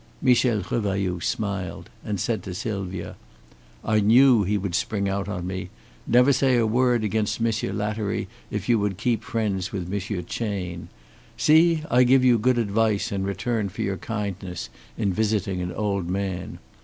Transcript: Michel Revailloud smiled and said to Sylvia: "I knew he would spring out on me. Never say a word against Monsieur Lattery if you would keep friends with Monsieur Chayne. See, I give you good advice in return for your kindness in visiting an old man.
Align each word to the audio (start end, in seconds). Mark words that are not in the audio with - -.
Michel 0.19 0.63
Revailloud 0.63 1.21
smiled 1.21 1.91
and 2.03 2.19
said 2.19 2.41
to 2.41 2.55
Sylvia: 2.55 3.15
"I 3.85 3.99
knew 3.99 4.41
he 4.43 4.57
would 4.57 4.73
spring 4.73 5.07
out 5.07 5.29
on 5.29 5.45
me. 5.45 5.69
Never 6.07 6.33
say 6.33 6.57
a 6.57 6.65
word 6.65 7.03
against 7.03 7.39
Monsieur 7.39 7.71
Lattery 7.71 8.27
if 8.49 8.67
you 8.67 8.79
would 8.79 8.97
keep 8.97 9.23
friends 9.23 9.71
with 9.71 9.87
Monsieur 9.87 10.23
Chayne. 10.23 10.87
See, 11.37 11.83
I 11.91 12.01
give 12.01 12.25
you 12.25 12.39
good 12.39 12.57
advice 12.57 13.11
in 13.11 13.21
return 13.25 13.69
for 13.69 13.83
your 13.83 13.97
kindness 13.97 14.71
in 14.97 15.13
visiting 15.13 15.61
an 15.61 15.71
old 15.71 16.09
man. 16.09 16.57